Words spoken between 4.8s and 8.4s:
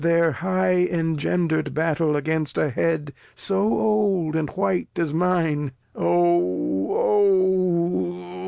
as mine; Oh! oh